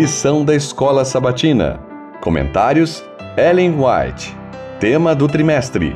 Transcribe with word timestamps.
Lição 0.00 0.44
da 0.44 0.54
Escola 0.54 1.04
Sabatina. 1.04 1.80
Comentários: 2.20 3.04
Ellen 3.36 3.74
White. 3.74 4.32
Tema 4.78 5.12
do 5.12 5.26
trimestre: 5.26 5.92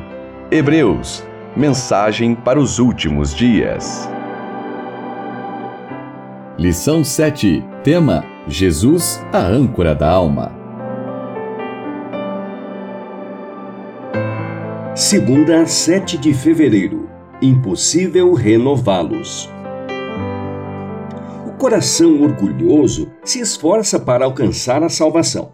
Hebreus. 0.51 1.23
Mensagem 1.55 2.35
para 2.35 2.59
os 2.59 2.79
últimos 2.79 3.33
dias. 3.33 4.09
Lição 6.59 7.01
7. 7.01 7.63
Tema: 7.81 8.25
Jesus, 8.45 9.25
a 9.31 9.39
âncora 9.39 9.95
da 9.95 10.09
alma. 10.09 10.51
Segunda, 14.93 15.65
7 15.65 16.17
de 16.17 16.33
fevereiro. 16.33 17.07
Impossível 17.41 18.33
renová-los 18.33 19.49
coração 21.63 22.21
orgulhoso 22.21 23.09
se 23.23 23.39
esforça 23.39 23.97
para 23.97 24.25
alcançar 24.25 24.83
a 24.83 24.89
salvação. 24.89 25.53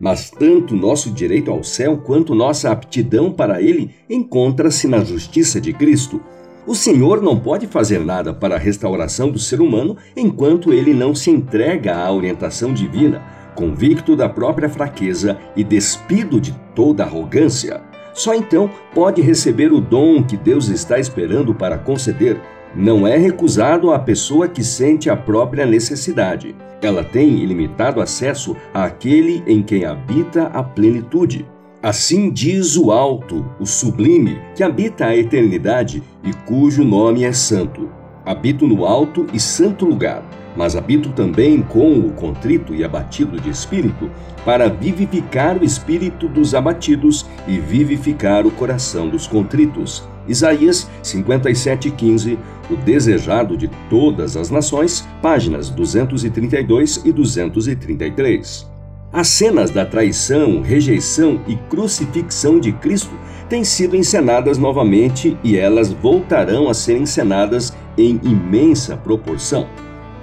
Mas 0.00 0.30
tanto 0.30 0.74
nosso 0.74 1.10
direito 1.10 1.50
ao 1.50 1.62
céu 1.62 1.98
quanto 1.98 2.34
nossa 2.34 2.70
aptidão 2.70 3.30
para 3.30 3.60
ele 3.60 3.90
encontra-se 4.08 4.88
na 4.88 5.04
justiça 5.04 5.60
de 5.60 5.74
Cristo. 5.74 6.18
O 6.66 6.74
Senhor 6.74 7.20
não 7.20 7.38
pode 7.38 7.66
fazer 7.66 8.02
nada 8.02 8.32
para 8.32 8.54
a 8.54 8.58
restauração 8.58 9.30
do 9.30 9.38
ser 9.38 9.60
humano 9.60 9.98
enquanto 10.16 10.72
ele 10.72 10.94
não 10.94 11.14
se 11.14 11.30
entrega 11.30 11.94
à 11.94 12.10
orientação 12.10 12.72
divina, 12.72 13.22
convicto 13.54 14.16
da 14.16 14.30
própria 14.30 14.70
fraqueza 14.70 15.36
e 15.54 15.62
despido 15.62 16.40
de 16.40 16.58
toda 16.74 17.04
arrogância. 17.04 17.82
Só 18.14 18.34
então 18.34 18.70
pode 18.94 19.20
receber 19.20 19.74
o 19.74 19.80
dom 19.80 20.22
que 20.22 20.38
Deus 20.38 20.68
está 20.68 20.98
esperando 20.98 21.54
para 21.54 21.76
conceder 21.76 22.40
não 22.74 23.06
é 23.06 23.16
recusado 23.16 23.92
à 23.92 23.98
pessoa 23.98 24.48
que 24.48 24.62
sente 24.62 25.10
a 25.10 25.16
própria 25.16 25.66
necessidade. 25.66 26.54
Ela 26.82 27.04
tem 27.04 27.38
ilimitado 27.38 28.00
acesso 28.00 28.56
àquele 28.72 29.42
em 29.46 29.62
quem 29.62 29.84
habita 29.84 30.44
a 30.46 30.62
plenitude. 30.62 31.46
Assim 31.82 32.30
diz 32.30 32.76
o 32.76 32.90
Alto, 32.90 33.44
o 33.58 33.66
Sublime, 33.66 34.38
que 34.54 34.62
habita 34.62 35.06
a 35.06 35.16
eternidade 35.16 36.02
e 36.22 36.32
cujo 36.32 36.84
nome 36.84 37.24
é 37.24 37.32
Santo. 37.32 37.88
Habito 38.24 38.66
no 38.66 38.84
alto 38.84 39.26
e 39.32 39.40
santo 39.40 39.86
lugar, 39.86 40.22
mas 40.56 40.76
habito 40.76 41.10
também 41.10 41.62
com 41.62 41.98
o 41.98 42.10
contrito 42.12 42.74
e 42.74 42.84
abatido 42.84 43.40
de 43.40 43.50
espírito, 43.50 44.10
para 44.44 44.68
vivificar 44.68 45.56
o 45.58 45.64
espírito 45.64 46.28
dos 46.28 46.54
abatidos 46.54 47.26
e 47.46 47.58
vivificar 47.58 48.46
o 48.46 48.50
coração 48.50 49.08
dos 49.08 49.26
contritos. 49.26 50.02
Isaías 50.26 50.88
57:15, 51.02 52.38
o 52.70 52.76
desejado 52.76 53.56
de 53.56 53.68
todas 53.88 54.36
as 54.36 54.50
nações, 54.50 55.06
páginas 55.20 55.70
232 55.70 57.02
e 57.04 57.12
233. 57.12 58.70
As 59.12 59.26
cenas 59.26 59.70
da 59.70 59.84
traição, 59.84 60.62
rejeição 60.62 61.40
e 61.48 61.56
crucifixão 61.68 62.60
de 62.60 62.70
Cristo 62.72 63.10
têm 63.48 63.64
sido 63.64 63.96
encenadas 63.96 64.56
novamente 64.56 65.36
e 65.42 65.56
elas 65.56 65.90
voltarão 65.90 66.70
a 66.70 66.74
ser 66.74 66.96
encenadas 66.96 67.76
em 67.98 68.20
imensa 68.22 68.96
proporção. 68.96 69.66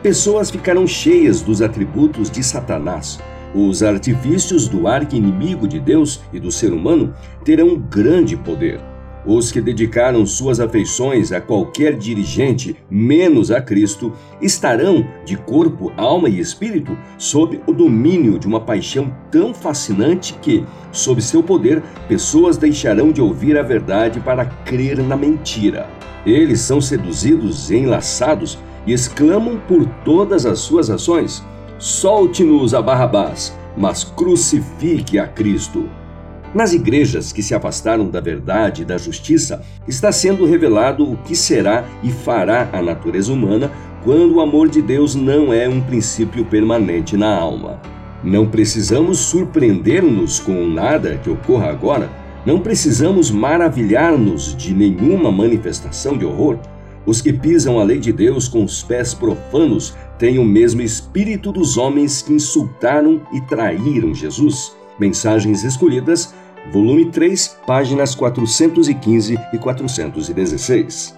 Pessoas 0.04 0.52
ficaram 0.52 0.86
cheias 0.86 1.42
dos 1.42 1.60
atributos 1.60 2.30
de 2.30 2.44
Satanás. 2.44 3.20
Os 3.56 3.82
artifícios 3.82 4.68
do 4.68 4.88
arqui-inimigo 4.88 5.68
de 5.68 5.80
Deus 5.80 6.22
e 6.32 6.40
do 6.40 6.52
ser 6.52 6.72
humano 6.72 7.16
terão 7.44 7.76
grande 7.76 8.38
poder. 8.38 8.80
Os 9.26 9.52
que 9.52 9.60
dedicaram 9.60 10.26
suas 10.26 10.60
afeições 10.60 11.32
a 11.32 11.42
qualquer 11.42 11.98
dirigente, 11.98 12.78
menos 12.90 13.50
a 13.50 13.60
Cristo, 13.60 14.14
estarão, 14.40 15.06
de 15.26 15.36
corpo, 15.36 15.92
alma 15.98 16.30
e 16.30 16.40
espírito, 16.40 16.96
sob 17.18 17.60
o 17.66 17.74
domínio 17.74 18.38
de 18.38 18.48
uma 18.48 18.62
paixão 18.62 19.12
tão 19.32 19.54
fascinante 19.54 20.36
que, 20.42 20.64
sob 20.92 21.22
seu 21.22 21.42
poder, 21.42 21.82
pessoas 22.08 22.56
deixarão 22.56 23.12
de 23.12 23.20
ouvir 23.20 23.58
a 23.58 23.64
verdade 23.64 24.20
para 24.20 24.46
crer 24.46 25.00
na 25.00 25.18
mentira. 25.18 25.90
Eles 26.26 26.62
são 26.62 26.80
seduzidos 26.80 27.72
e 27.72 27.78
enlaçados 27.78 28.58
e 28.88 28.94
exclamam 28.94 29.60
por 29.68 29.86
todas 30.04 30.46
as 30.46 30.60
suas 30.60 30.90
ações: 30.90 31.44
Solte-nos 31.78 32.74
a 32.74 32.82
Barrabás, 32.82 33.56
mas 33.76 34.04
crucifique 34.04 35.20
a 35.20 35.28
Cristo. 35.28 35.88
Nas 36.56 36.74
igrejas 36.74 37.34
que 37.34 37.44
se 37.44 37.54
afastaram 37.54 38.10
da 38.10 38.22
verdade 38.22 38.82
e 38.82 38.86
da 38.86 38.98
justiça, 38.98 39.62
está 39.88 40.12
sendo 40.12 40.46
revelado 40.46 41.04
o 41.12 41.18
que 41.18 41.36
será 41.36 41.86
e 42.02 42.10
fará 42.10 42.70
a 42.72 42.82
natureza 42.82 43.32
humana 43.32 43.70
quando 44.04 44.36
o 44.36 44.42
amor 44.42 44.70
de 44.70 44.82
Deus 44.82 45.14
não 45.14 45.52
é 45.52 45.68
um 45.68 45.82
princípio 45.82 46.46
permanente 46.46 47.18
na 47.18 47.36
alma. 47.36 47.82
Não 48.24 48.48
precisamos 48.48 49.20
surpreender-nos 49.20 50.40
com 50.40 50.66
nada 50.66 51.20
que 51.22 51.30
ocorra 51.30 51.70
agora, 51.70 52.10
não 52.46 52.60
precisamos 52.62 53.30
maravilhar-nos 53.30 54.56
de 54.56 54.74
nenhuma 54.74 55.32
manifestação 55.32 56.18
de 56.18 56.26
horror. 56.26 56.58
Os 57.08 57.22
que 57.22 57.32
pisam 57.32 57.80
a 57.80 57.86
lei 57.86 58.00
de 58.00 58.12
Deus 58.12 58.50
com 58.50 58.66
os 58.66 58.84
pés 58.84 59.14
profanos 59.14 59.96
têm 60.20 60.38
o 60.38 60.44
mesmo 60.44 60.82
espírito 60.82 61.54
dos 61.54 61.78
homens 61.78 62.22
que 62.22 62.34
insultaram 62.34 63.22
e 63.32 63.40
traíram 63.40 64.14
Jesus. 64.14 64.76
Mensagens 65.00 65.64
Escolhidas, 65.64 66.36
volume 66.74 67.06
3, 67.06 67.60
páginas 67.66 68.14
415 68.14 69.40
e 69.54 69.58
416. 69.58 71.18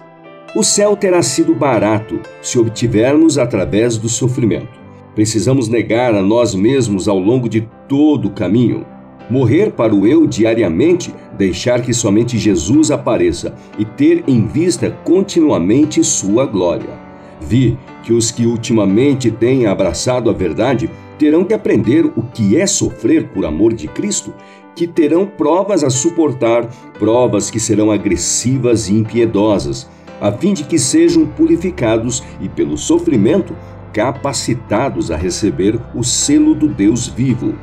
O 0.54 0.62
céu 0.62 0.96
terá 0.96 1.24
sido 1.24 1.56
barato 1.56 2.20
se 2.40 2.56
obtivermos 2.56 3.36
através 3.36 3.96
do 3.96 4.08
sofrimento. 4.08 4.78
Precisamos 5.16 5.66
negar 5.66 6.14
a 6.14 6.22
nós 6.22 6.54
mesmos 6.54 7.08
ao 7.08 7.18
longo 7.18 7.48
de 7.48 7.68
todo 7.88 8.28
o 8.28 8.32
caminho. 8.32 8.86
Morrer 9.30 9.70
para 9.70 9.94
o 9.94 10.06
eu 10.06 10.26
diariamente, 10.26 11.14
deixar 11.38 11.80
que 11.82 11.94
somente 11.94 12.36
Jesus 12.36 12.90
apareça 12.90 13.54
e 13.78 13.84
ter 13.84 14.24
em 14.26 14.44
vista 14.44 14.90
continuamente 15.04 16.02
sua 16.02 16.44
glória. 16.44 16.98
Vi 17.40 17.78
que 18.02 18.12
os 18.12 18.32
que 18.32 18.44
ultimamente 18.44 19.30
têm 19.30 19.66
abraçado 19.66 20.28
a 20.28 20.32
verdade 20.32 20.90
terão 21.16 21.44
que 21.44 21.54
aprender 21.54 22.06
o 22.06 22.22
que 22.22 22.56
é 22.56 22.66
sofrer 22.66 23.28
por 23.28 23.46
amor 23.46 23.72
de 23.72 23.86
Cristo, 23.86 24.34
que 24.74 24.86
terão 24.86 25.26
provas 25.26 25.84
a 25.84 25.90
suportar, 25.90 26.68
provas 26.98 27.50
que 27.50 27.60
serão 27.60 27.90
agressivas 27.90 28.88
e 28.88 28.94
impiedosas, 28.94 29.88
a 30.20 30.32
fim 30.32 30.52
de 30.52 30.64
que 30.64 30.78
sejam 30.78 31.24
purificados 31.24 32.22
e, 32.40 32.48
pelo 32.48 32.76
sofrimento, 32.76 33.54
capacitados 33.92 35.10
a 35.10 35.16
receber 35.16 35.78
o 35.94 36.02
selo 36.02 36.54
do 36.54 36.68
Deus 36.68 37.06
vivo. 37.06 37.54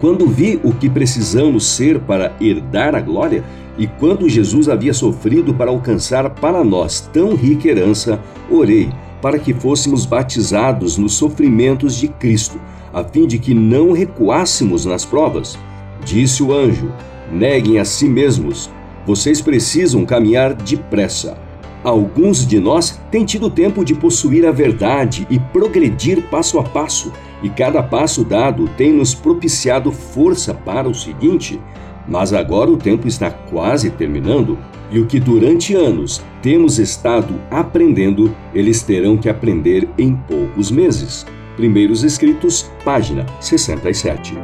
Quando 0.00 0.26
vi 0.26 0.60
o 0.62 0.72
que 0.72 0.88
precisamos 0.90 1.66
ser 1.66 2.00
para 2.00 2.34
herdar 2.40 2.94
a 2.94 3.00
glória, 3.00 3.44
e 3.78 3.86
quando 3.86 4.28
Jesus 4.28 4.68
havia 4.68 4.94
sofrido 4.94 5.52
para 5.54 5.70
alcançar 5.70 6.30
para 6.30 6.62
nós 6.62 7.08
tão 7.12 7.34
rica 7.34 7.68
herança, 7.68 8.20
orei 8.50 8.90
para 9.20 9.38
que 9.38 9.54
fôssemos 9.54 10.04
batizados 10.04 10.98
nos 10.98 11.14
sofrimentos 11.14 11.96
de 11.96 12.08
Cristo 12.08 12.60
a 12.94 13.02
fim 13.02 13.26
de 13.26 13.40
que 13.40 13.52
não 13.52 13.90
recuássemos 13.90 14.84
nas 14.84 15.04
provas. 15.04 15.58
Disse 16.04 16.42
o 16.42 16.52
anjo: 16.52 16.92
Neguem 17.30 17.80
a 17.80 17.84
si 17.84 18.08
mesmos. 18.08 18.70
Vocês 19.04 19.42
precisam 19.42 20.06
caminhar 20.06 20.54
depressa. 20.54 21.36
Alguns 21.82 22.46
de 22.46 22.58
nós 22.58 22.98
têm 23.10 23.26
tido 23.26 23.50
tempo 23.50 23.84
de 23.84 23.94
possuir 23.94 24.46
a 24.46 24.52
verdade 24.52 25.26
e 25.28 25.38
progredir 25.38 26.22
passo 26.30 26.58
a 26.58 26.62
passo, 26.62 27.12
e 27.44 27.50
cada 27.50 27.82
passo 27.82 28.24
dado 28.24 28.66
tem 28.74 28.90
nos 28.90 29.14
propiciado 29.14 29.92
força 29.92 30.54
para 30.54 30.88
o 30.88 30.94
seguinte. 30.94 31.60
Mas 32.08 32.32
agora 32.32 32.70
o 32.70 32.76
tempo 32.76 33.06
está 33.06 33.30
quase 33.30 33.90
terminando, 33.90 34.58
e 34.90 34.98
o 34.98 35.06
que 35.06 35.20
durante 35.20 35.74
anos 35.74 36.22
temos 36.42 36.78
estado 36.78 37.34
aprendendo, 37.50 38.34
eles 38.54 38.82
terão 38.82 39.16
que 39.16 39.28
aprender 39.28 39.88
em 39.98 40.16
poucos 40.16 40.70
meses. 40.70 41.26
Primeiros 41.56 42.02
Escritos, 42.02 42.70
página 42.84 43.26
67. 43.40 44.43